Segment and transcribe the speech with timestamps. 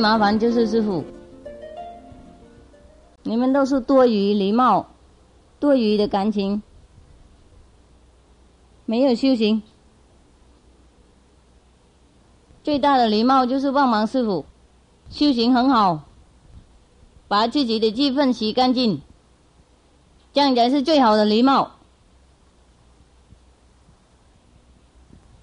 [0.00, 1.04] 麻烦就是师傅，
[3.22, 4.86] 你们都是多余礼貌，
[5.58, 6.62] 多余的感情，
[8.86, 9.62] 没有修行。
[12.64, 14.46] 最大的礼貌就是帮忙师傅，
[15.10, 16.00] 修行很好，
[17.28, 19.02] 把自己的积分洗干净，
[20.32, 21.72] 这样才是最好的礼貌。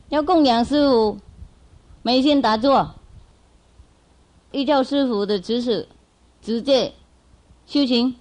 [0.09, 1.17] 要供养师傅，
[2.01, 2.95] 每天打坐，
[4.51, 5.87] 依照师傅的指示，
[6.41, 6.93] 直接
[7.65, 8.15] 修行，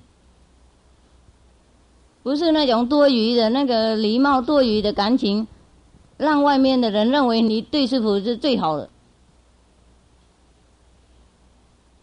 [2.23, 5.47] 不是那种多余的那个礼貌、多余的感情，
[6.17, 8.91] 让外面的人认为你对师傅是最好的。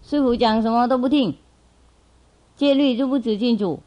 [0.02, 1.38] 师傅讲什么都不听，
[2.56, 3.82] 戒律就不知清楚，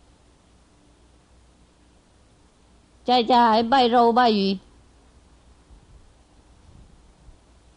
[3.05, 4.59] 在家还拜肉拜鱼。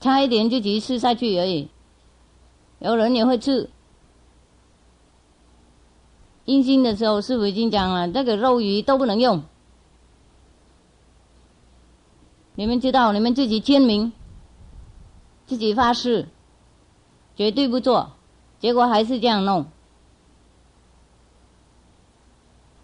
[0.01, 1.69] 差一点就急吃下去而已，
[2.80, 3.69] 有人也会吃。
[6.45, 9.44] 阴性的时候，师傅已经讲了，这个肉鱼都不能用。
[12.55, 14.11] 你们知道，你们自己签名，
[15.45, 16.27] 自己发誓，
[17.35, 18.13] 绝对不做，
[18.59, 19.67] 结果还是这样弄。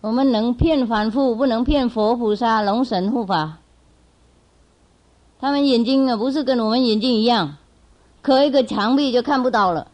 [0.01, 3.57] 我们能骗凡夫，不能骗佛菩萨、龙神护法。
[5.39, 7.57] 他们眼睛啊，不是跟我们眼睛一样，
[8.25, 9.85] 隔一个墙壁就看不到了。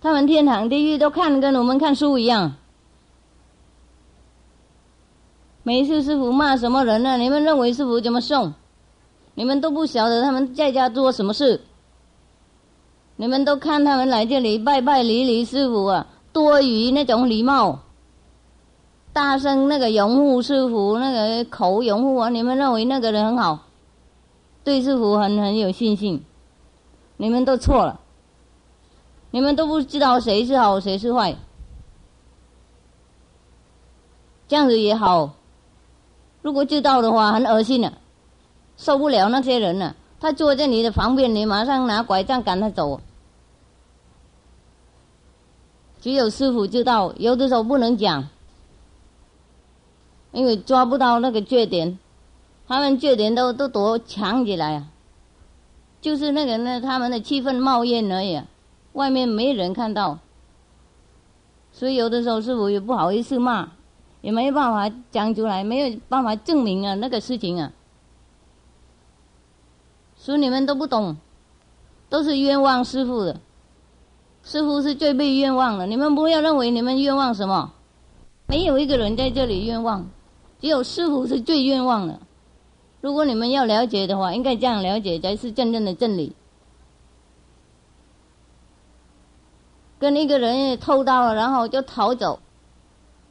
[0.00, 2.54] 他们天堂地狱都看跟我们看书一样。
[5.62, 7.16] 每次师傅骂什么人呢？
[7.16, 8.52] 你们认为师傅怎么送？
[9.34, 11.60] 你们都不晓得他们在家做什么事。
[13.14, 17.78] 你们都看他们来这里拜拜礼礼师傅啊，多余那种礼貌。
[19.12, 22.28] 大声那个拥护师傅，那个口拥护啊！
[22.30, 23.60] 你们认为那个人很好，
[24.62, 26.24] 对师傅很很有信心，
[27.16, 28.00] 你们都错了，
[29.30, 31.36] 你们都不知道谁是好谁是坏，
[34.48, 35.34] 这样子也好。
[36.42, 37.92] 如果知道的话，很恶心的，
[38.76, 39.96] 受不了那些人了。
[40.20, 43.00] 他坐在你的旁边，你马上拿拐杖赶他走。
[46.00, 48.28] 只有师傅知道，有的时候不能讲。
[50.32, 51.98] 因为抓不到那个缺点，
[52.70, 54.86] 他们这点都都躲藏起来啊，
[56.00, 58.40] 就是那个那他们的气氛冒烟而已，
[58.92, 60.20] 外面没人看到，
[61.72, 63.72] 所以有的时候师傅也不好意思骂，
[64.20, 67.72] 也没办法讲出来，没有办法证明啊那个事情啊，
[70.14, 71.16] 所以你们都不懂，
[72.08, 73.40] 都是冤枉师傅的，
[74.44, 77.72] 师傅是最被冤枉的，你们不要认为你们冤枉什么，
[78.46, 80.08] 没有一个人在这里冤枉。
[80.60, 82.20] 只有师傅是最冤枉的。
[83.00, 86.34] 如果你们要了解的话，应该这样了解才是真正的真理。
[89.98, 92.40] 跟一个人偷到了，然后就逃走，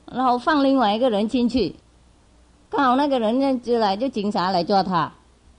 [0.06, 1.75] 然后放另外一个人进去，
[2.69, 5.12] 刚好那个人呢就来，就警察来抓他，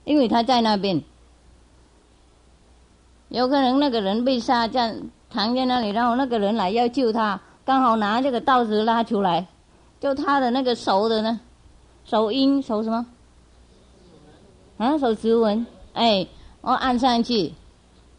[0.05, 1.01] 因为他在那边。
[3.29, 4.93] 有可能那个人被杀，在
[5.29, 9.47] 躺在那里，然后那个人来要救他，刚好拿这个刀子拉出来，
[10.01, 11.39] 就他的那个手的呢。
[12.03, 13.05] 手印，手什么？
[14.81, 15.63] 啊，手指纹。
[15.93, 16.25] 哎，
[16.61, 17.53] 我按上去，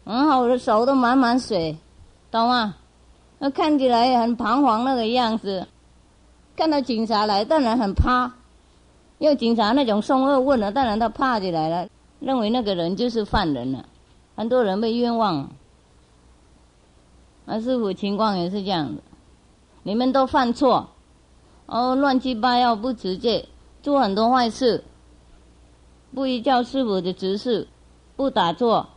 [0.05, 1.77] 然后我的手都满满水，
[2.31, 2.75] 懂吗？
[3.37, 5.67] 那看起来很彷徨那个样子。
[6.55, 8.31] 看到警察来，当然很怕。
[9.17, 11.89] 因为警察那种凶恶问了，当然他怕起来了，
[12.21, 13.83] 认为那个人就是犯人了。
[14.37, 15.49] 很多人被冤枉。
[17.43, 19.01] 那师傅情况也是这样的，
[19.83, 20.87] 你们都犯错，
[21.65, 23.49] 哦，乱七八糟不直接。
[23.81, 24.81] 做很多坏事，
[26.13, 27.67] 不依照师傅的指示，
[28.15, 28.89] 不打坐，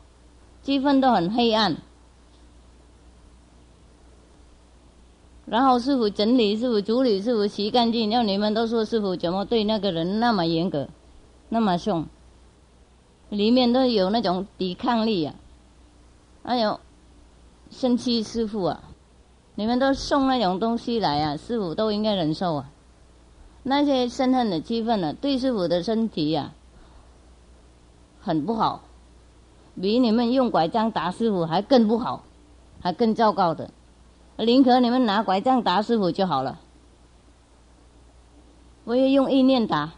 [0.62, 1.76] 气氛都很黑暗。
[5.46, 10.88] 然后师傅整理，师傅处理，师傅洗干净，让你们都说师傅怎么对那个人那么严格，
[11.48, 12.04] 那么凶，
[13.28, 15.36] 里面都有那种抵抗力啊，
[16.42, 16.80] 还有
[17.70, 18.82] 生气师傅啊，
[19.54, 22.72] 你们都送那种东西来啊，师傅都应该忍受啊。
[23.62, 26.52] 那些深恨的气氛呢，对师傅的身体呀，
[28.26, 28.80] 很不好，
[29.80, 32.24] 比你们用拐杖打师傅还更不好，
[32.80, 33.70] 还更糟糕的。
[34.38, 36.58] 宁可你们拿拐杖打师傅就好了，
[38.82, 39.92] 我也用意念打，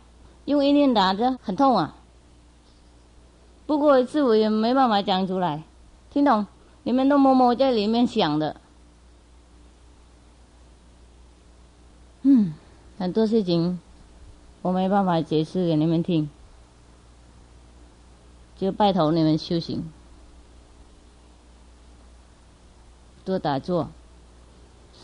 [0.44, 1.96] 用意念打这很痛啊。
[3.66, 5.62] 不过师傅也没办法讲出来，
[6.10, 6.46] 听懂？
[6.82, 8.60] 你们都默默在里面想的，
[12.20, 12.52] 嗯。
[12.98, 13.78] 很多事情
[14.60, 16.28] 我没办法解释给你们听，
[18.58, 19.90] 就拜托你们修行。
[23.24, 23.88] 多打坐。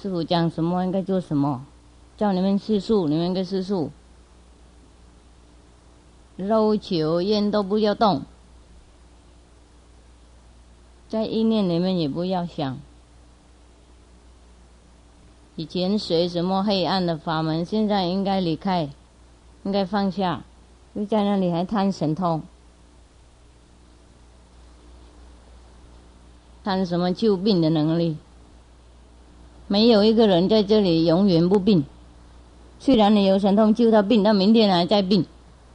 [0.03, 1.65] 师傅讲什么应该做什么，
[2.19, 3.91] 叫你们吃素，你们应该吃素。
[6.37, 8.23] 肉球烟都不要动，
[11.09, 12.79] 在意念里面也不要想。
[15.55, 18.91] 以前学什么黑暗的法门，现在应该离开，
[19.63, 20.43] 应该放下，
[20.95, 22.43] 又在那里还贪神通，
[26.65, 28.17] 贪什么救病的能力？
[29.69, 31.85] 没有一个人在这里永远不病。
[32.81, 35.27] 虽然你有神通救他病，但明天还在病，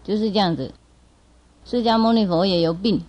[0.04, 0.74] 就是这样子。
[1.64, 3.02] 释迦牟尼佛也有病，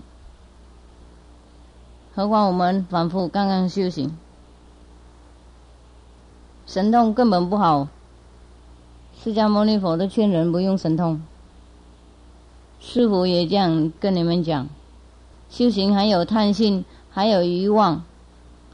[2.15, 4.17] 何况我们反复刚刚修行。
[6.67, 7.89] 神通根本不好，
[9.23, 11.23] 释迦牟尼佛都劝人不用神通。
[12.79, 14.69] 师傅也这样跟你们讲，
[15.51, 18.03] 修行还有贪心，还有欲望，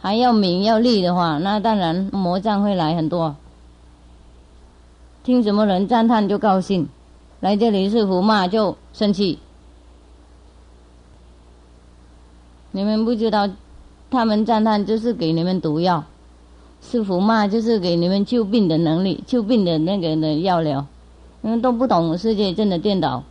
[0.00, 3.36] 还要名要利的话，那当然魔障会来很多。
[5.24, 6.88] 听什么人赞叹就高兴，
[7.40, 9.38] 来这里是福骂就生气。
[12.70, 13.48] 你们不知道，
[14.10, 16.04] 他们赞叹就是给你们毒药。
[16.82, 20.86] 是福骂就是给你们救病的能力，救病的那个的药疗，
[21.40, 23.24] 你们都不懂世界真的颠倒，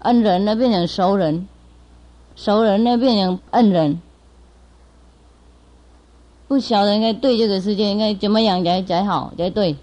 [0.00, 1.48] 恩人呢变成熟人，
[2.36, 4.02] 熟人呢变成恩人，
[6.48, 9.76] 不晓得应该对这个世界应该怎么样才才好才对。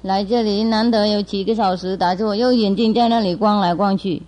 [0.00, 4.22] 来这里难得有几个小时打坐，用眼睛在那里逛来逛去。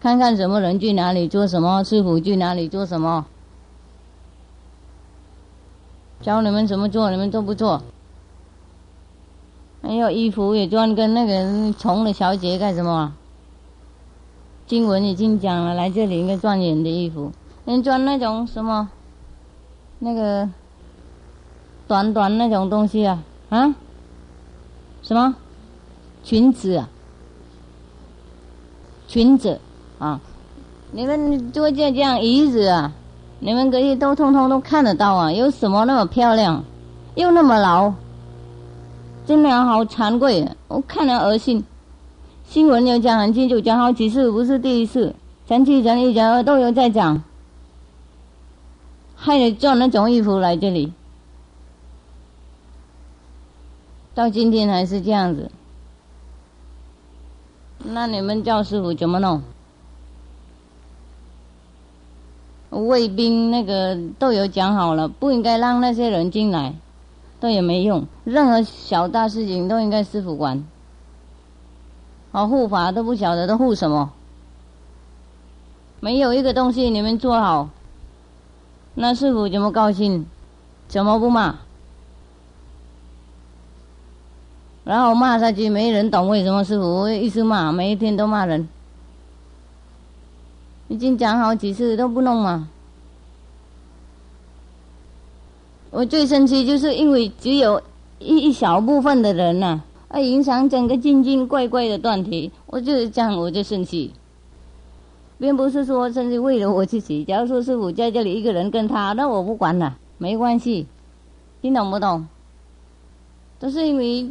[0.00, 3.24] 看看什么人去哪里做什么，师傅去哪里做什么，
[6.20, 7.82] 教你们怎么做，你们都不做。
[9.82, 13.14] 还有衣服也穿跟那个穷的小姐干什么？
[14.66, 17.30] 经文已经讲了，来这里应该赚钱的衣服，
[17.64, 18.88] 人穿那种什么，
[19.98, 20.48] 那个
[21.86, 23.74] 短短那种东西啊啊？
[25.02, 25.34] 什么
[26.22, 26.88] 裙子啊？
[29.06, 29.60] 裙子。
[29.96, 30.20] 啊！
[30.90, 32.92] 你们做这这样椅子啊，
[33.38, 35.32] 你们可以都通通都看得到啊！
[35.32, 36.62] 有什么那么漂亮，
[37.14, 37.94] 又那么老，
[39.24, 41.64] 真的好惭愧，我看了恶心。
[42.46, 45.14] 新闻有讲很清楚，讲好几次，不是第一次，
[45.48, 47.24] 前几前一讲都有在讲，
[49.16, 50.92] 害得做那种衣服来这里，
[54.14, 55.50] 到今天还是这样子，
[57.82, 59.42] 那你们叫师傅怎么弄？
[62.70, 66.74] 卫兵那个都有讲好了，不应该让那些人进来，
[67.40, 68.06] 都也没用。
[68.24, 70.64] 任何小大事情都应该师傅管。
[72.34, 74.10] 哦护法都不晓得都护什么，
[76.00, 77.68] 没有一个东西你们做好，
[78.94, 80.26] 那师傅怎么高兴？
[80.88, 81.54] 怎么不骂？
[84.82, 88.68] 然后骂下去，没人懂为什么师傅一直骂，每一天都骂人。
[90.88, 92.68] 已经讲好几次都不弄嘛！
[95.92, 97.80] 我最生气就是因为只有
[98.18, 99.80] 一一小部分的人呐，
[100.20, 104.12] 影响整个静静怪怪的断题，我就是这样，我就生气，
[105.38, 107.24] 并不是说生气为了我自己。
[107.24, 110.86] 假如说师傅在这里一个人跟他，那我不管了，没关系，
[111.62, 112.26] 听懂不懂？
[113.58, 114.30] 都是因为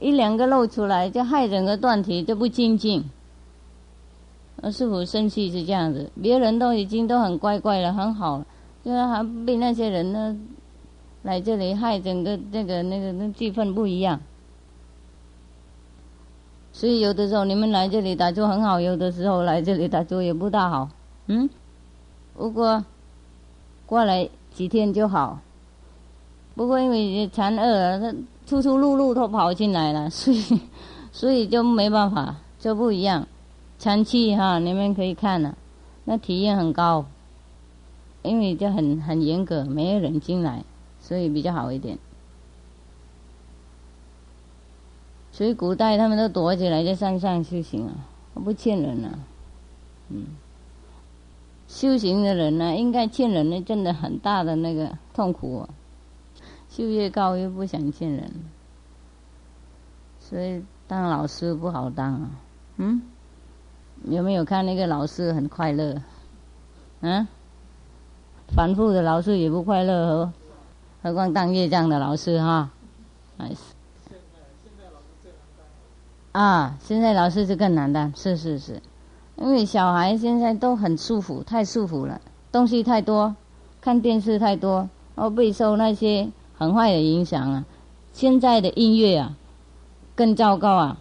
[0.00, 3.04] 一两个露出来，就害整个断题就不清净。
[4.62, 8.46] 呃，师傅生气是这样子，别人都已经都很乖乖了，很好了，
[8.84, 10.36] 就是还被那些人呢
[11.22, 14.20] 来这里害整个那个那个那气氛不一样。
[16.76, 20.86] 所以有的时候你们来这里打坐很好，有的时候来这里打坐也不大好。
[21.26, 21.48] 嗯，
[22.34, 22.84] 不过
[23.86, 25.38] 过来几天就好。
[26.54, 28.14] 不过因为残恶，他
[28.44, 30.60] 出出入入都跑进来了， 所以
[31.12, 33.26] 所以就没办法，就不一样。
[33.78, 35.56] 长期哈，你们可以看了，
[36.04, 37.06] 那体验很高，
[38.22, 40.62] 因为就很很严格，没有人进来，
[41.00, 41.98] 所以比较好一点。
[45.36, 47.92] 所以古代他们都躲起来在山上修行啊，
[48.42, 49.18] 不欠人啊，
[50.08, 50.28] 嗯，
[51.68, 55.68] 修行的人呢，应该欠人的真的很大的那个痛苦啊，
[56.70, 58.32] 修越高越不想欠人，
[60.18, 62.30] 所以当老师不好当啊，
[62.78, 63.02] 嗯。
[64.04, 66.00] 有没有看那个老师很快乐？
[67.00, 67.26] 嗯，
[68.48, 70.32] 反复的老师也不快乐，哦。
[71.02, 72.70] 何况当业障的老师哈？
[73.36, 73.56] 还是
[76.36, 78.82] 啊，现在老师是更难的，是是是，
[79.36, 82.20] 因为小孩现在都很舒服，太舒服了，
[82.52, 83.34] 东西太多，
[83.80, 86.28] 看电视太多，哦，备受那些
[86.58, 87.64] 很坏的影响啊。
[88.12, 89.34] 现在的音乐啊，
[90.14, 90.98] 更糟糕啊！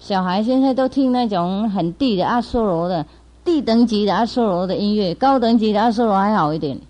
[0.00, 3.06] 小孩现在都听那种很低的阿修罗的
[3.44, 6.80] 低等级的阿修罗的音乐，高等级的阿修罗还好一点。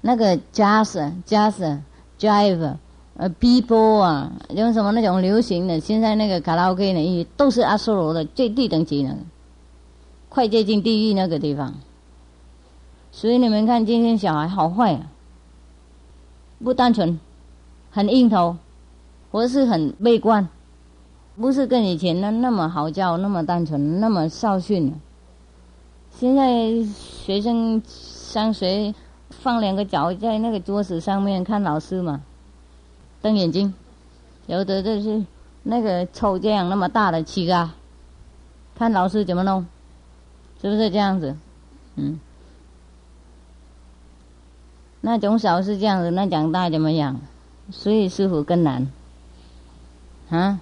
[0.00, 1.80] 那个 jazz、jazz、
[2.18, 2.76] jive、
[3.16, 9.16] 呃，b b o 啊，用什么那种流行的，现在那个卡拉 OK 的音乐都是阿修罗的最低等级的。
[10.28, 11.74] 快接近地狱那个地方，
[13.10, 15.12] 所以你们看今天小孩好坏啊，
[16.64, 17.20] 不单纯，
[17.90, 18.56] 很硬头，
[19.30, 20.48] 或是很悲观，
[21.36, 24.94] 不是跟以前那那么好教，那么单纯，那么少训。
[26.10, 28.94] 现在学生上学
[29.28, 32.22] 放两个脚在那个桌子上面看老师嘛，
[33.22, 33.72] 瞪眼睛，
[34.46, 35.24] 有的就是
[35.62, 37.74] 那个抽这样那么大的气啊，
[38.74, 39.64] 看老师怎么弄。
[40.60, 41.36] 是不是这样子？
[41.96, 42.20] 嗯，
[45.00, 47.20] 那从小是这样子，那长大怎么样？
[47.72, 48.88] 所以师傅更难，
[50.30, 50.60] 啊，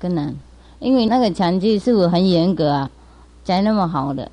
[0.00, 0.34] 更难，
[0.80, 2.90] 因为那个成绩师傅很严格啊，
[3.44, 4.32] 才那么好的，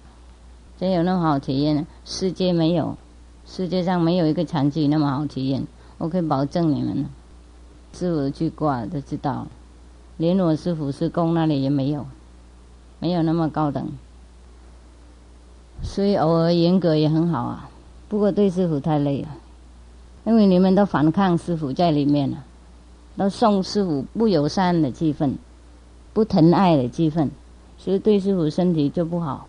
[0.79, 1.85] 才有那么好体验。
[2.03, 2.97] 世界没有，
[3.45, 5.67] 世界上没有一个成绩那么好体验。
[6.01, 7.05] 我可以保证你们，
[7.93, 9.45] 师傅去挂都知道，
[10.17, 12.07] 连我师傅师公那里也没有，
[12.97, 13.87] 没有那么高等。
[15.83, 17.69] 所以偶尔严格也很好啊，
[18.09, 19.27] 不过对师傅太累了，
[20.25, 22.43] 因为你们都反抗师傅在里面了，
[23.15, 25.33] 都送师傅不友善的气氛，
[26.13, 27.29] 不疼爱的气氛，
[27.77, 29.47] 所以对师傅身体就不好，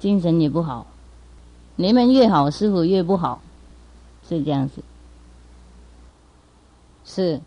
[0.00, 0.84] 精神也不好。
[1.76, 3.40] 你们越好，师傅越不好，
[4.28, 4.82] 是这样子。
[7.08, 7.40] 是，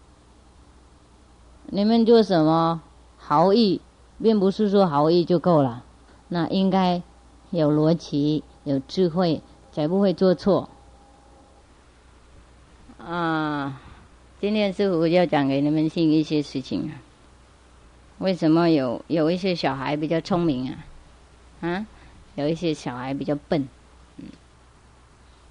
[1.67, 2.81] 你们做什么
[3.17, 3.79] 好意，
[4.21, 5.85] 并不是说好意就够了，
[6.29, 7.03] 那应该。
[7.51, 9.41] 有逻辑，有智慧，
[9.73, 10.69] 才不会做错。
[12.97, 13.81] 啊，
[14.39, 17.03] 今天师傅要讲给你们听一些事情啊。
[18.19, 20.85] 为什么有有一些小孩比较聪明啊？
[21.59, 21.85] 啊，
[22.35, 23.67] 有一些小孩比较笨。
[24.15, 24.27] 嗯，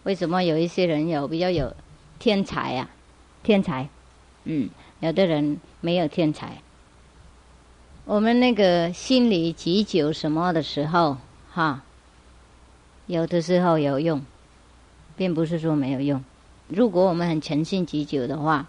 [0.04, 1.74] 为什么有一些人有比较有
[2.18, 2.88] 天才啊？
[3.42, 3.90] 天才，
[4.44, 4.70] 嗯，
[5.00, 6.58] 有的人没有天才。
[8.04, 11.18] 我们那个心理急救什么的时候，
[11.52, 11.82] 哈。
[13.06, 14.22] 有的时候有用，
[15.16, 16.22] 并不是说没有用。
[16.68, 18.68] 如果我们很诚信祈久的话，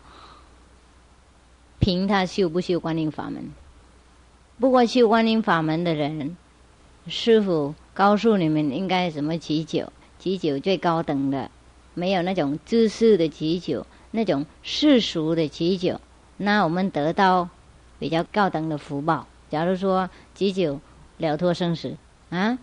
[1.80, 3.52] 凭他修不修观音法门。
[4.60, 6.36] 不过修观音法门的人，
[7.08, 11.52] 师傅告诉你们应该怎么祈久，祈久最高等的，
[11.94, 16.00] 没有那种知识的祈久，那种世俗的祈久，
[16.38, 17.50] 那我们得到
[17.98, 19.26] 比较高等的福报。
[19.50, 20.80] 假如说祈久
[21.18, 21.96] 了脱生死
[22.30, 22.58] 啊。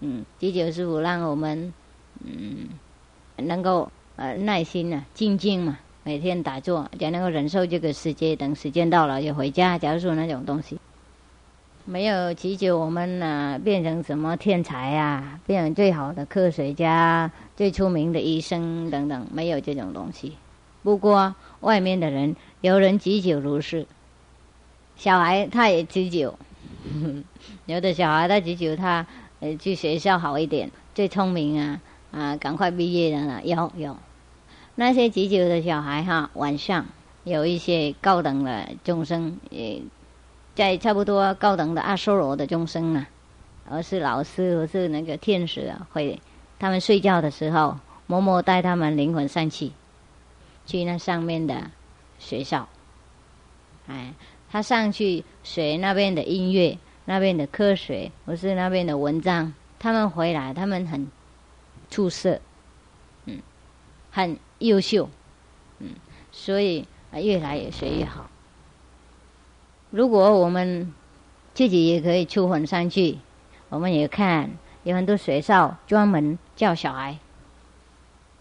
[0.00, 1.72] 嗯，急救师傅让我们
[2.22, 2.68] 嗯
[3.36, 8.36] 能够呃耐心啊静静嘛，每天打坐，才能够忍受这个世界。
[8.36, 9.78] 等时间到了就回家。
[9.78, 10.78] 假如说那种东西，
[11.86, 20.36] 没有祈求我们呢变成什么天才呀，变成最好的科学家、最出名的医生等等，没有这种东西。
[20.84, 23.88] 不过外面的人有人急救如是，
[24.94, 26.38] 小孩他也急救，
[27.66, 29.04] 有的小孩他急救他。
[29.40, 31.80] 呃，去学校好一点，最聪明啊
[32.12, 33.42] 啊，赶快毕业的了。
[33.44, 33.94] 有有，
[34.76, 36.86] 那些急救的小孩哈，晚上
[37.24, 39.82] 有一些高等的众生，也
[40.54, 43.06] 在差不多高等的阿修罗的众生啊，
[43.68, 46.18] 而是老师而是那个天使啊，会
[46.58, 47.76] 他们睡觉的时候，
[48.06, 49.72] 默默带他们灵魂上去，
[50.66, 51.70] 去那上面的
[52.18, 52.68] 学校，
[53.86, 54.14] 哎，
[54.50, 56.78] 他上去学那边的音乐。
[57.06, 61.06] 那边的科学，或是那边的文章，他们回来，他们很
[61.90, 62.40] 出色，
[63.26, 63.42] 嗯，
[64.10, 65.10] 很优秀，
[65.80, 65.90] 嗯，
[66.32, 68.30] 所以啊越来越学越好。
[69.90, 70.94] 如果我们
[71.52, 73.18] 自己也可以出魂上去，
[73.68, 74.50] 我们也看
[74.84, 77.18] 有很多学校专门教小孩，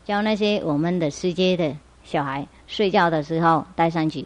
[0.05, 4.25] 教那些我们的世界的小孩睡觉的时候带上去。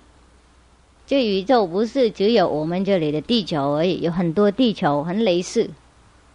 [1.06, 5.70] 这宇宙不是只有我们这里的地球而已，有很多地球很类似，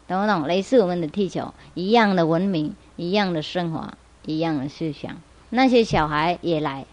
[0.08, 0.46] 懂不懂？
[0.46, 3.92] 类似我们的地球一样的文明，一样的生活，
[4.24, 5.16] 一样的思想。
[5.50, 6.86] 那些小孩也来，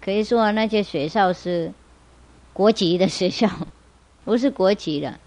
[0.00, 1.72] 可以说那些学校是
[2.52, 3.48] 国籍的学校，
[4.24, 5.20] 不是国籍的，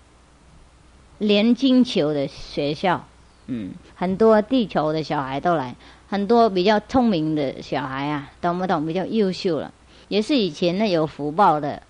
[1.19, 3.05] 连金球的学校。
[3.47, 5.75] 嗯，很多地球的小孩都来，
[6.13, 8.85] 很多比较聪明的小孩啊，懂不懂？
[8.85, 9.73] 比较优秀了，
[10.09, 11.81] 也是以前呢有福报的。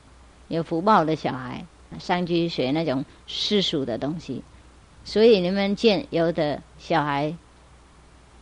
[0.47, 1.65] 有福报的小孩
[1.99, 4.41] 上去学那种世俗的东西。
[5.03, 7.35] 所以你们见有的小孩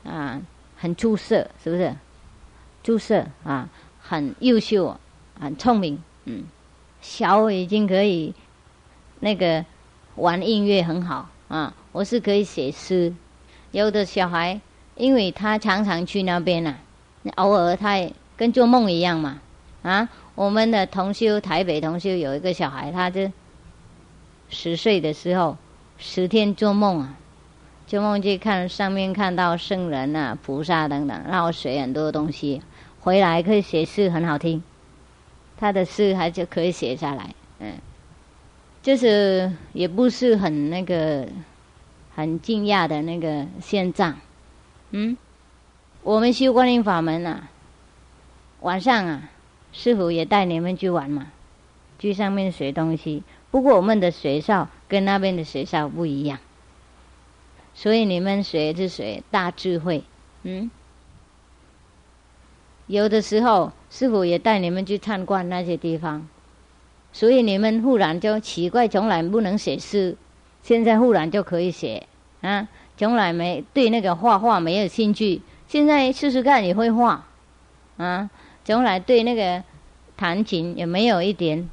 [0.04, 0.40] 啊，
[0.78, 1.96] 很出色，是不是？
[2.84, 3.68] 出色啊，
[4.00, 4.96] 很优秀，
[5.40, 6.44] 很聪明，嗯，
[7.02, 8.36] 小已经可以
[9.20, 9.66] 那个
[10.14, 11.74] 玩音乐很好啊。
[11.92, 13.12] 我是可以写诗。
[13.72, 14.62] 有的小孩，
[14.96, 16.76] 因为他常常去那边呐，
[17.36, 19.42] 偶尔他也跟做梦一样嘛。
[19.82, 23.32] 啊，我们的同修台北同修有一个小孩，他就
[24.50, 25.58] 十岁的时候，
[25.98, 27.18] 十天做梦啊。
[27.88, 32.62] 做梦去看上面看到圣人啊、菩萨等等，然后学很多东西，
[33.02, 34.64] 回来可以写诗，很好听。
[35.58, 37.74] 他的诗还就可以写下来，嗯，
[38.82, 41.28] 就是也不是很那个
[42.16, 44.16] 很惊讶的那个现象，
[44.92, 45.18] 嗯，
[46.04, 47.50] 我们修观音法门啊，
[48.60, 49.30] 晚上啊，
[49.72, 51.32] 师傅也带你们去玩嘛，
[51.98, 53.24] 去上面学东西。
[53.50, 56.40] 不过我们的学校跟那边的学校不一样。
[57.74, 60.04] 所以你们学是学大智慧，
[60.44, 60.70] 嗯，
[62.88, 66.28] 有的时候师傅也带你们去参观那些地方，
[67.14, 70.18] 所以你们忽然就奇怪，从来不能写诗，
[70.62, 72.06] 现在忽然就可以写
[72.42, 72.68] 啊！
[73.02, 77.26] 从来没对那个画画没有兴趣，现在试试看也会画
[77.98, 78.30] 啊！
[78.64, 79.64] 从来对那个
[80.16, 81.68] 弹琴也没有一点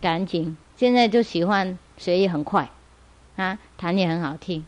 [0.00, 2.70] 感情，现在就喜欢学也很快
[3.34, 4.64] 啊，弹也很好听。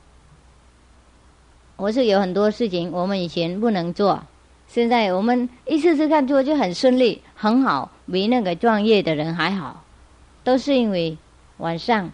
[1.77, 4.25] 我是有很多事情，我们以前不能做，
[4.67, 9.85] 现在我们一次次看做就很顺利，很好，比那个专业的人还好。
[10.43, 11.17] 都是因为
[11.59, 12.11] 晚上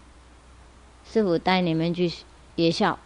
[1.11, 2.13] 师傅带你们去
[2.53, 2.99] 夜校，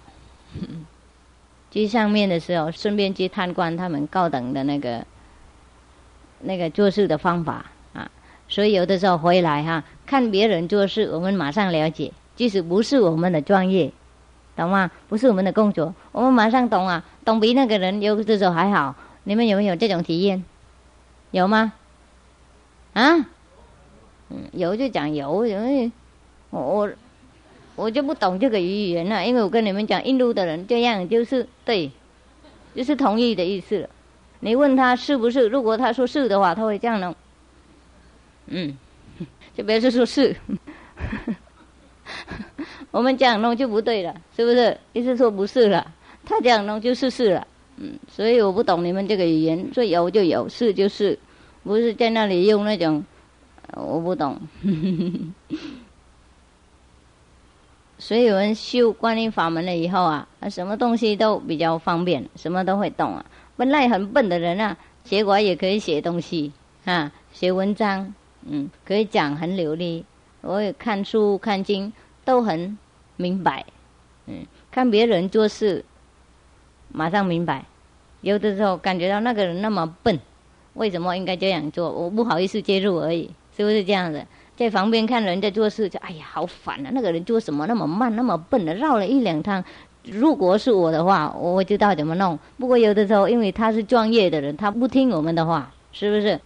[1.71, 5.05] 去上面的时候，顺便去参观他们高等的那个
[6.41, 8.11] 那个做事的方法啊。
[8.47, 13.91] 所以有的时候回来哈，看别人做事，我们马上了解，即使不是我们的专业。
[14.53, 14.91] 懂吗？
[15.07, 18.93] 不是我们的工作，我们马上懂啊，懂比那个人有的时候还好。
[19.23, 20.43] 你们有没有这种体验？
[21.31, 21.71] 有吗？
[22.93, 23.15] 啊？
[24.29, 25.91] 嗯，有就讲有，因为
[26.49, 26.91] 我我
[27.75, 31.91] 我就不懂这个语言了，因为我跟你们讲，印度的人这样就是对，
[32.75, 33.89] 就是同意的意思。
[34.41, 35.47] 你问他是不是？
[35.47, 37.15] 如果他说是的话，他会这样弄。
[38.47, 38.77] 嗯，
[39.55, 40.35] 就别说说是。
[42.91, 44.77] 我们这样弄就不对了，是不是？
[44.93, 45.93] 意思说不是了，
[46.25, 51.17] 他这样弄就是是了，嗯，所以我不懂你们这个语言，说有就有，是就是，
[51.63, 53.05] 不是在那里用那种，
[53.75, 54.41] 我不懂。
[58.01, 63.23] 所以我们修观音法门了以后啊，什么东西都比较方便，什么都会动啊。
[63.55, 66.51] 本来很笨的人啊，结果也可以写东西
[66.85, 68.13] 啊，写文章，
[68.45, 70.03] 嗯，可以讲很流利。
[70.41, 71.93] 我也看书看经。
[72.23, 72.77] 都很
[73.17, 73.65] 明白，
[74.27, 75.83] 嗯，看别人做事，
[76.89, 77.65] 马上明白。
[78.21, 80.19] 有的时候感觉到那个人那么笨，
[80.75, 81.89] 为什么应该这样做？
[81.89, 84.23] 我不好意思介入而已，是不是这样子？
[84.61, 86.91] 在旁边看人家做事，就哎呀，好烦啊！
[86.93, 89.63] 那个人做什么那么慢，那么笨的，绕了一两趟。
[90.03, 92.37] 如果是我的话，我知道怎么弄。
[92.59, 96.39] 不过有的时候，因为他是专业的人，他不听我们的话，是不是？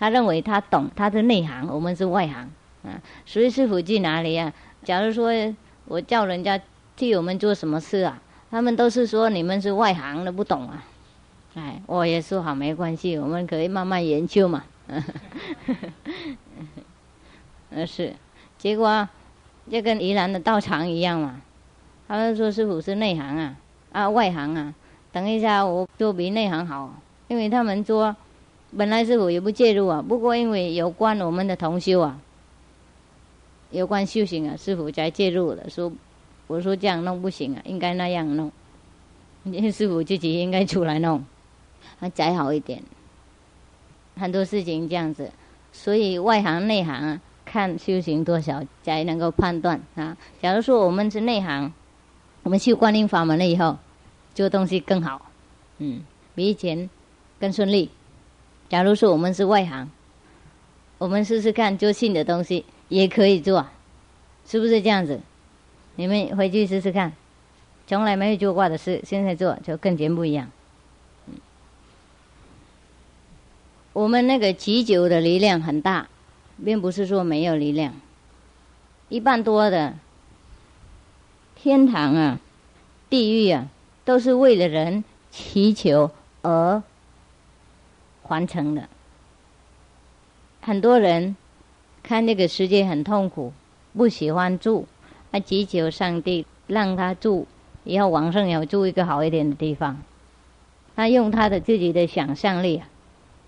[0.00, 2.50] 他认为他懂，他是内行，我们是外行，
[2.82, 3.00] 啊。
[3.24, 4.52] 所以师傅去哪里啊？
[4.82, 5.30] 假如说
[5.84, 6.60] 我叫人家
[6.96, 10.82] 替我们做什么事啊，他们都是说你们是外行的不懂啊，
[11.54, 14.64] 哎，我也说好没关系，我们可以慢慢研究嘛。
[17.70, 18.14] 呃是，
[18.58, 19.08] 结果
[19.70, 21.40] 就跟宜兰的道场一样嘛，
[22.06, 23.56] 他们说师傅是内行啊，
[23.92, 24.74] 啊外行啊，
[25.12, 26.94] 等一下我做比内行好，
[27.28, 28.14] 因为他们说
[28.76, 32.20] 本来师傅也不介入啊，不过因为有关我们的同修啊。
[33.72, 35.70] 有关修行啊，师傅才介入的。
[35.70, 35.92] 说，
[36.48, 38.50] 我说这样弄不行啊，应该那样弄。
[39.72, 41.24] 师傅自己应该出来弄，
[42.00, 42.82] 还再好一点。
[44.16, 45.30] 很多事情这样子，
[45.70, 50.16] 所以外行内行啊，看修行多少才能够判断啊。
[50.40, 51.72] 假如说我们是内行，
[52.42, 53.76] 我们修观音法门了以后，
[54.34, 55.30] 做东西更好，
[55.78, 56.02] 嗯，
[56.34, 56.88] 比以前
[57.38, 57.90] 更顺利。
[58.68, 59.90] 假如说我们是外行，
[60.98, 62.64] 我们试试看做新的东西。
[62.90, 63.64] 也可以做，
[64.44, 65.20] 是不是这样子？
[65.94, 67.12] 你们回去试试看，
[67.86, 70.50] 从来没有做过的事，现在做就更全不一样。
[73.92, 76.08] 我们那个祈求的力量很大，
[76.64, 77.94] 并不是说没有力量。
[79.08, 79.94] 一半多的
[81.54, 82.40] 天堂啊、
[83.08, 83.68] 地狱啊，
[84.04, 86.10] 都是为了人祈求
[86.42, 86.82] 而
[88.28, 88.88] 完成的。
[90.60, 91.36] 很多人。
[92.02, 93.52] 看那个世界很痛苦，
[93.92, 94.86] 不喜欢住，
[95.30, 97.46] 他祈求上帝让他住，
[97.84, 100.02] 以后往生有住一个好一点的地方。
[100.96, 102.82] 他用他的自己的想象力，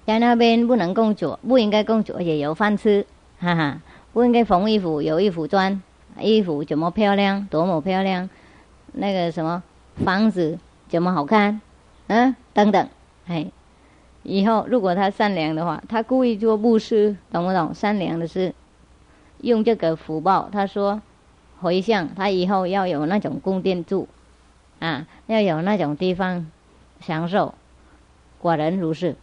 [0.04, 3.06] 在那边不能工作，不应该工作也有饭吃，
[3.38, 3.80] 哈哈，
[4.12, 5.80] 不应该缝衣服有衣服穿，
[6.18, 8.28] 衣服怎么漂亮，多么漂亮，
[8.92, 9.62] 那个什么
[10.04, 11.60] 房子怎么好看，
[12.08, 12.88] 嗯，等等，
[13.26, 13.46] 哎。
[14.24, 17.74] 以后如果他善良的话，他故意做布施，懂不懂？
[17.74, 18.54] 善良的是
[19.40, 20.48] 用这个福报。
[20.52, 21.00] 他说
[21.60, 24.08] 回向，他以后要有那种宫殿住，
[24.78, 26.46] 啊，要有那种地方
[27.00, 27.54] 享受。
[28.40, 29.16] 果然如是。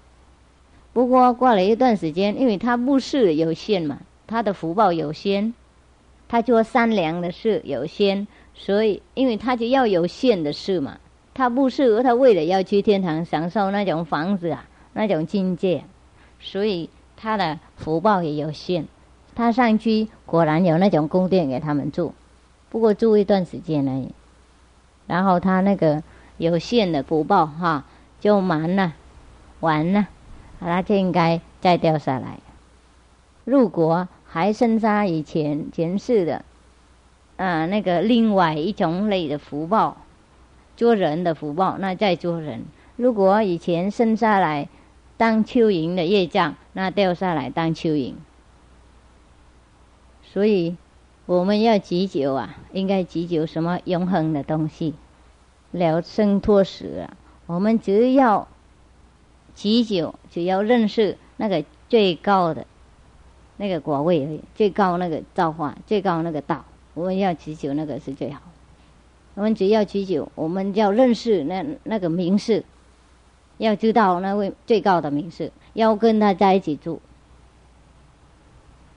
[1.00, 5.54] 不过过了一段时间，因为他布施有限嘛，他的福报有限，
[6.28, 10.98] 他做善良的事有限，所以因为他就要有限的事嘛，
[11.34, 14.66] 他布施，他为了要去天堂享受那种房子啊。
[14.92, 15.86] 那种境界，
[16.42, 18.86] 所以他的福报也有限。
[19.36, 22.14] 他上去果然有那种宫殿给他们住，
[22.70, 24.10] 不过住一段时间而已。
[25.08, 26.04] 然后他那个
[26.38, 27.86] 有限的福报哈，
[28.20, 28.94] 就满了，
[29.62, 30.08] 完了，
[30.60, 32.40] 他就应该再掉下来。
[33.46, 36.46] 如果还生杀以前前世的，
[37.38, 39.98] 啊，那个另外一种类的福报，
[40.76, 42.64] 做人的福报，那再做人。
[42.96, 44.70] 如果以前生下来。
[45.20, 48.14] 当蚯蚓的业障，那掉下来当蚯蚓。
[50.24, 50.78] 所以
[51.26, 54.94] 我们要急救啊，应该急救什么永恒的东西，
[55.72, 57.18] 了生脱死啊。
[57.48, 58.48] 我们只要
[59.56, 62.66] 祈求，只要认识那个最高的
[63.58, 66.66] 那个果位，最高那个造化，最高那个道。
[66.94, 68.42] 我们要祈求那个是最好。
[69.36, 72.64] 我们只要祈求，我们要认识那那个名士。
[73.58, 77.02] 要知道那位最高的名士，要跟他在一起住。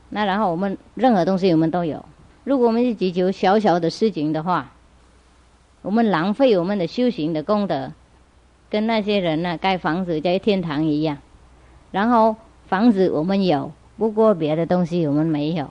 [0.08, 2.04] 那然后我们任何东西我们都有。
[2.44, 4.70] 如果我们去祈求小小的事情的话，
[5.82, 7.92] 我们浪费我们的修行的功德，
[8.72, 11.18] 跟那些人呢盖房子在天堂一样。
[11.90, 12.37] 然后
[12.68, 15.68] 房子我们有，不过别的东西我们没有。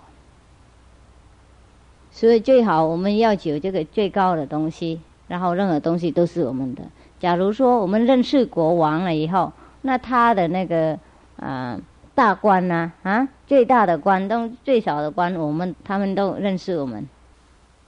[2.12, 6.84] 所以最好我们要求这个最高的东西，然后任何东西都是我们的。
[7.20, 11.00] 假如说我们认识国王了以后，那他的那个
[11.38, 11.80] 啊
[12.14, 17.10] 大官呢啊最大的官都最小的官，我们他们都认识我们。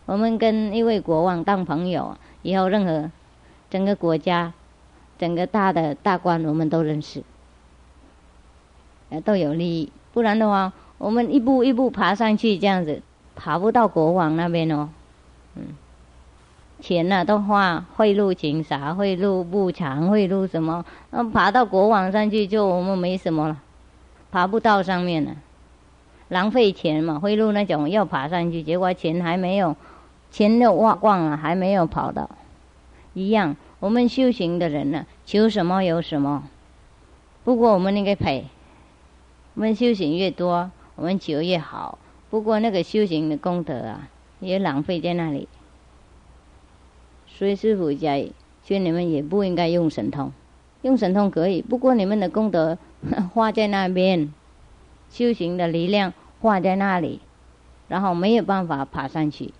[0.07, 3.11] 我们跟一位国王当朋友以后，任何
[3.69, 4.53] 整个国家
[5.23, 7.23] 整个大的大官我们都认识，
[9.09, 9.89] 呃都有利益。
[10.11, 13.01] 不然的话，我们一步一步爬上去，这样子
[13.33, 14.89] 爬不到国王那边哦，
[15.55, 15.63] 嗯。
[16.81, 20.83] 钱呢都花贿赂警察，贿赂部长，贿赂什么？
[21.11, 23.57] 那爬到国王上去就我们没什么了，
[24.29, 25.37] 爬不到上面了，
[26.27, 27.17] 浪费钱嘛。
[27.17, 29.77] 贿赂那种要爬上去，结果钱还没有，
[30.31, 32.29] 钱又花光了，还没有跑到，
[33.13, 33.55] 一样。
[33.83, 36.47] 我们修行的人呢，求什么有什么。
[37.43, 38.45] 不过我们那个赔，
[39.55, 41.97] 我们修行越多，我们求越好。
[42.29, 44.07] 不过那个修行的功德啊，
[44.39, 45.49] 也浪费在那里。
[47.27, 48.29] 所以师傅在，
[48.63, 50.31] 劝你们也不应该用神通，
[50.83, 52.77] 用神通可以，不过你们的功德
[53.35, 54.33] 花在那边，
[55.09, 57.19] 修行的力量花在那里，
[57.89, 59.53] 然后没有办法爬上去。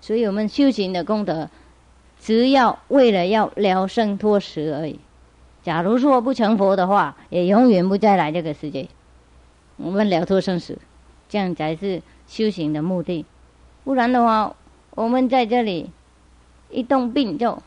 [0.00, 1.50] 所以我们修行的功德，
[2.20, 5.00] 只要为了要了生脱死而已。
[5.62, 8.88] 假如说不成佛的话，也永远不再来这个世界。
[9.76, 10.78] 我们了脱生死，
[11.28, 13.24] 这样才是修行的目的。
[13.84, 14.54] 不然的话。
[14.96, 15.88] 我们在这里
[16.68, 17.62] 一动病就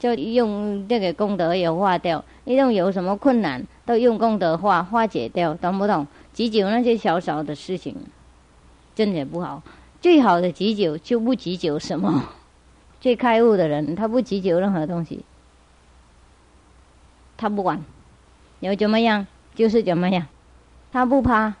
[0.00, 6.04] 就用这个功德也化掉，一动有什么困难都用功德化化解掉，懂不懂？
[6.32, 7.94] 急救那些小小的事情，
[8.96, 9.62] 真的不好。
[10.00, 12.24] 最好的急救就不急救什么。
[13.02, 15.26] 最开悟的人，他不祈求任何东西，
[17.36, 17.84] 他不管，
[18.60, 20.26] 有怎么样就是怎么样，
[20.90, 21.52] 他不怕，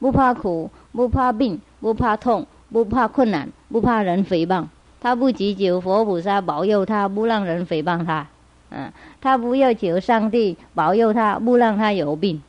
[0.00, 2.44] 不怕苦，不怕病，不怕痛。
[2.68, 4.66] 不怕困难，不怕人诽谤，
[5.00, 8.26] 他不祈求佛菩萨保佑他，不让人诽谤他，
[8.70, 12.42] 嗯，他不要求上帝保佑他，不让他有病，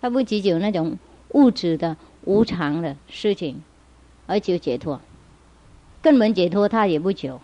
[0.00, 0.96] 他不祈求那种
[1.30, 3.60] 物质的无常的事情，
[4.28, 5.00] 而求解脱，
[6.06, 7.40] 根本解脱他也不求，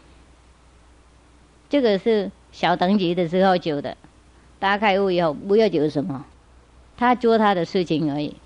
[1.69, 3.97] 这个是小等级的时候求的，
[4.61, 6.25] 大开悟以后不要求什么，
[6.97, 8.37] 他做他的事情而已，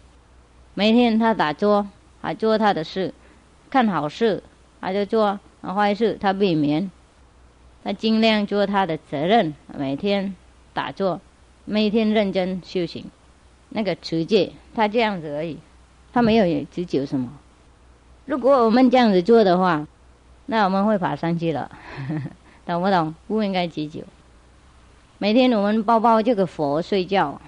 [0.72, 1.86] 每天他打坐。
[2.22, 3.12] 他做他的事，
[3.68, 4.42] 看好事
[4.80, 6.90] 他就做，坏事他避免。
[7.84, 10.34] 他尽量做他的责任，每天
[10.72, 11.20] 打坐，
[11.66, 13.04] 每天认真修行，
[13.68, 15.58] 那个持戒，他这样子而已，
[16.14, 17.30] 他没有执求什么。
[18.24, 19.86] 如果我们这样子做的话，
[20.46, 21.70] 那我们会爬上去了，
[22.64, 23.14] 懂不懂？
[23.26, 24.02] 不应该执久。
[25.18, 27.40] 每天我们抱抱这个佛睡觉，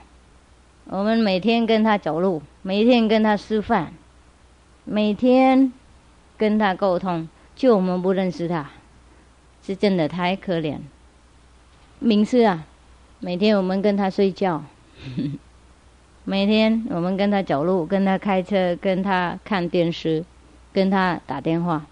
[0.86, 3.92] 我们每天跟他走路，每天跟他吃饭，
[4.84, 5.72] 每天
[6.36, 8.70] 跟他沟通，就我们不认识他，
[9.62, 10.78] 是真的太可怜。
[11.98, 12.64] 名师啊，
[13.20, 14.62] 每天我们跟他睡觉，
[16.24, 20.24] 每天我们跟他走路，跟他开车，跟他看电视。
[20.70, 21.86] 跟他打电话，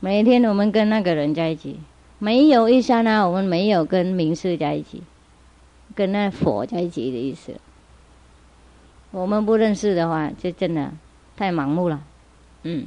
[0.00, 1.80] 每天我们跟那个人在一起，
[2.18, 5.02] 没有一刹那我们没有跟名师在一起，
[5.94, 7.54] 跟那佛在一起的意思。
[9.10, 10.92] 我们不认识的话，就真的
[11.36, 12.02] 太盲目了。
[12.64, 12.86] 嗯，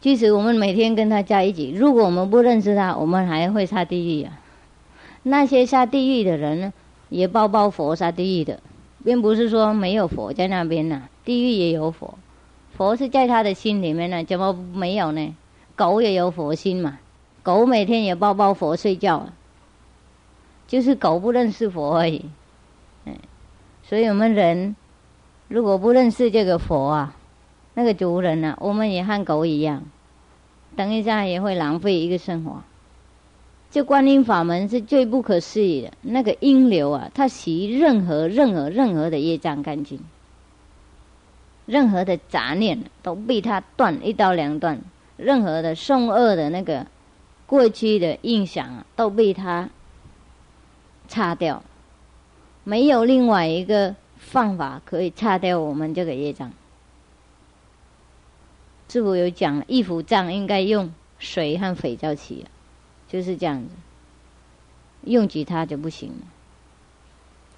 [0.00, 4.38] 即使我们每天跟他在一起，如果我们不认识他，我们还会下地狱啊。
[5.24, 6.72] 那些下地狱的人呢，
[7.08, 8.60] 也包包佛下地狱的，
[9.04, 12.16] 并不是说没有佛在那边呢，地狱也有佛。
[12.76, 15.34] 佛是在他的心里面呢，怎么没有呢？
[15.82, 17.00] 狗也有佛心嘛，
[17.42, 19.30] 狗每天也抱抱佛睡觉，
[20.68, 22.26] 就是狗不认识佛而已。
[23.04, 23.16] 嗯，
[23.82, 24.76] 所以我们人
[25.48, 27.16] 如果不认识这个佛啊，
[27.74, 29.82] 那个主人呢，我们也和狗一样，
[30.76, 32.62] 等一下也会浪费一个生活。
[33.72, 39.98] 这观音法门是最不可思议的，那个阴流啊，它洗任何任何任何的业障干净。
[41.66, 44.80] 任何的杂念都被他断一刀两断，
[45.22, 46.86] 任何的凶恶的那个
[47.46, 49.70] 过去的印象啊，都被他
[51.08, 51.62] 擦掉。
[52.64, 56.52] 没有另外一个方法可以擦掉我们这个业障。
[58.88, 62.44] 师傅有讲，一幅障应该用水和肥皂洗，
[63.08, 63.68] 就是这样子。
[65.04, 66.26] 用其他就不行了，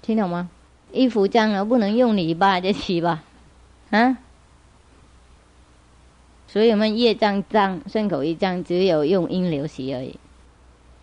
[0.01, 0.49] 听懂吗？
[0.91, 3.23] 一幅脏了，不能用泥巴就洗吧。
[3.89, 4.17] 啊，
[6.55, 10.15] 所以我们业障障，顺口一障，只有用阴流洗而已。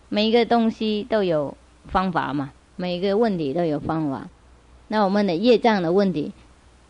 [0.09, 4.29] 每一个东西都有方法嘛，每一个问题都有方法。
[4.87, 6.31] 那我们的业障的问题，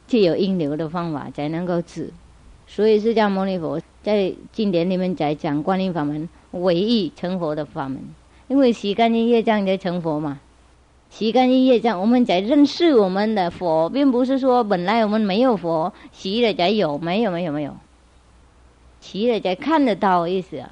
[0.08, 2.12] 就有阴流的方法才能够治。
[2.66, 8.00] 所以释迦牟尼佛在经典里面在讲观音法门，唯一成佛的法门，
[8.48, 10.40] 因为洗干净业障才成佛嘛。
[11.10, 17.76] 洗干净业障，我们在认识我们的佛，并不是说本来我们没有佛，洗了才有，没有没有没有，
[19.04, 20.72] 齐了才看得到意思啊，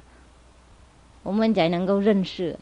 [1.22, 2.58] 我们才能够认识。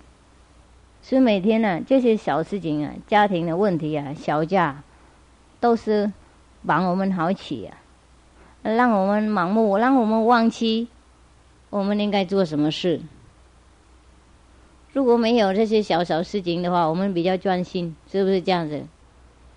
[1.00, 4.82] 所以每天呢，这些小事情啊，家庭的问题啊，小家，
[5.60, 6.12] 都是
[6.66, 7.78] 帮我们好起啊，
[8.64, 10.88] 让我们盲目，让我们忘记
[11.70, 13.00] 我们应该做什么事。
[14.92, 18.82] 如果没有这些小小事情的话，我们比较专心，是不是这样子？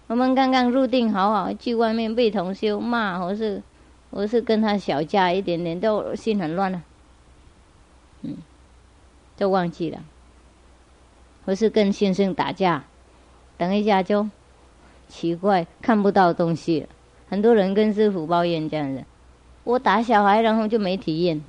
[0.06, 3.64] 我们刚刚入定，好好去外面被同修骂，或是，
[4.16, 6.84] 我是跟他小架一点点，都心很乱了，
[8.22, 8.38] 嗯，
[9.36, 10.04] 就忘记了，
[11.46, 12.84] 我是跟先生打架，
[13.58, 14.30] 等一下就
[15.08, 16.88] 奇怪看不到东西。
[17.28, 19.04] 很多人跟师傅抱怨这样子，
[19.64, 21.44] 我打小孩然后就没体验，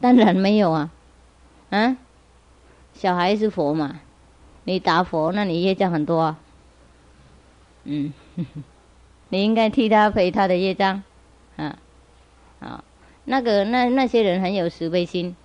[0.00, 0.90] 当然没有啊，
[1.70, 1.96] 啊。
[2.94, 4.00] 小孩是佛嘛？
[4.62, 6.38] 你打佛，那你业障很多啊。
[7.82, 8.12] 嗯，
[9.30, 11.02] 你应该替他赔他的业障，
[12.62, 12.84] 啊，
[13.24, 15.36] 那个那那些人很有慈悲心，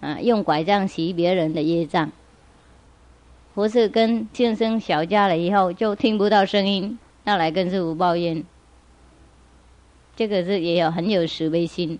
[0.00, 2.12] 啊，用拐杖洗别人的业障，
[3.54, 8.44] 不是跟先生小家了以后就听不到声音，要来跟师傅抱怨，
[10.16, 11.98] 这个是也有很有慈悲心，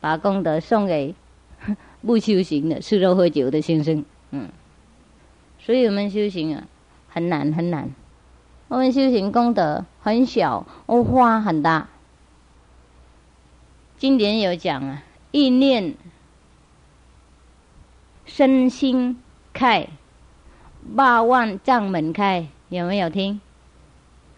[0.00, 1.14] 把功德送给。
[2.04, 4.50] 不修行的，吃肉喝酒的先生，嗯，
[5.58, 6.64] 所以我们修行啊，
[7.08, 7.90] 很难很难。
[8.68, 11.88] 我们修行功德很小，哦，花很大。
[14.04, 15.94] 经典有讲啊，意念
[18.26, 19.18] 身心
[19.54, 19.88] 开，
[20.94, 23.40] 八万丈门开，有没有听？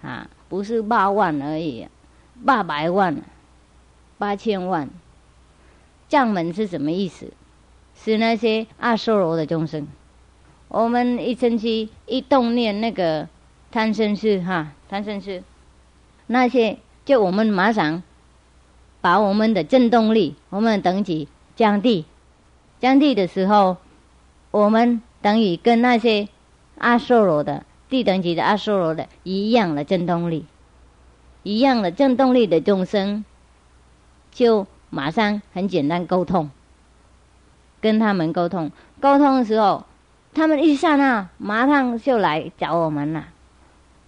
[0.02, 1.88] 啊，不是八万而已，
[2.44, 3.20] 八百万，
[4.18, 4.88] 八千万。
[6.09, 7.33] 将门是什么意思？
[7.96, 9.88] 是那些阿修罗的众生。
[10.68, 13.29] 我们一生气一动念，那个
[13.72, 15.42] 贪嗔痴哈，贪嗔痴，
[16.29, 18.05] 那些就我们马上
[19.07, 22.07] 把我们的振动力，我们的等级降低，
[22.81, 23.77] 降低的时候，
[24.51, 26.27] 我们等于跟那些
[26.77, 30.45] 阿修罗的低等级的阿修罗的一样的振动力，
[31.45, 33.25] 一样的振动力的众生，
[34.33, 36.51] 就马上很简单沟通。
[37.81, 39.85] 跟他们沟通，沟通的时候，
[40.35, 43.29] 他们一刹那马上就来找我们了。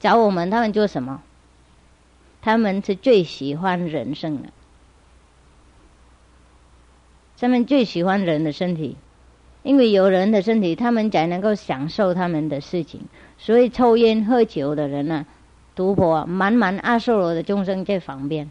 [0.01, 1.23] 找我们，他们做什么？
[2.43, 4.49] 他们是最喜欢人生的，
[7.41, 8.97] 他们最喜欢人的身体，
[9.63, 13.03] 因为有人的身体，他们才能够享受他们的事情。
[13.39, 15.25] 所以抽烟喝酒的人呢，
[15.77, 18.51] 赌博满满阿修罗的众生在旁边，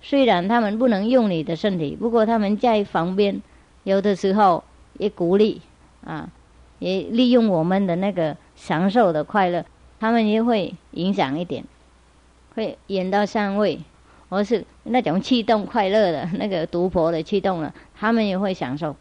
[0.00, 3.42] 虽然他们不能用你的身体，不过他们在旁边，
[3.82, 4.62] 有的时候
[4.96, 5.60] 也鼓励
[6.04, 6.30] 啊，
[6.78, 9.64] 也利用我们的那个享受的快乐，
[9.98, 11.64] 他们也会影响一点。
[12.54, 13.80] 会演到上位，
[14.28, 18.96] 或是那种气动快乐的 那个毒婆的气动了，他们也会享受。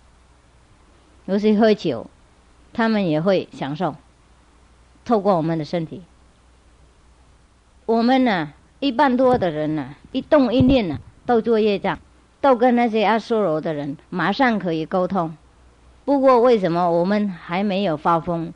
[1.25, 2.07] 尤其喝酒，
[2.73, 3.95] 他们也会享受。
[5.03, 6.03] 透过我们的身体，
[7.85, 11.97] 我们呢，一半多的人呢，一动一念呢，都做业障，
[12.41, 15.35] 都跟那些阿修罗的人马上可以沟通。
[16.03, 18.53] 不过为什么我们还没有发疯，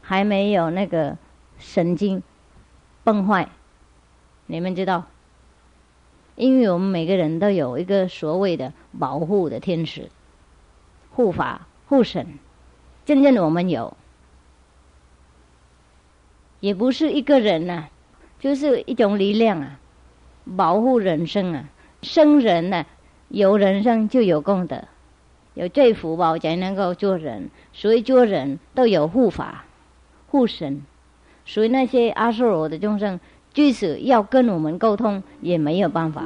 [0.00, 1.16] 还没有那个
[1.58, 2.22] 神经
[3.04, 3.48] 崩坏？
[4.46, 5.04] 你们知道，
[6.42, 10.08] 因为我们每个人都有一个所谓的保护的天使、
[11.12, 12.26] 护法、护神，
[13.04, 13.96] 真正的我们有，
[16.58, 17.84] 也不是一个人呐，
[18.40, 19.78] 就是一种力量啊，
[20.56, 21.68] 保护人生啊，
[22.02, 22.86] 生人呢，
[23.28, 24.82] 有人生就有功德，
[25.54, 29.64] 有这福报才能够做人，所以做人都有护法、
[30.26, 30.82] 护神，
[31.44, 33.20] 所以那些阿修罗的众生。
[33.54, 36.24] 即使要跟我们沟通，也没有办法。